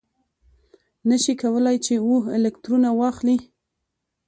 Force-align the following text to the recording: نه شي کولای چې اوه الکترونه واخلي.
نه 1.09 1.17
شي 1.23 1.33
کولای 1.43 1.77
چې 1.85 1.93
اوه 2.07 2.21
الکترونه 2.37 2.89
واخلي. 2.99 3.37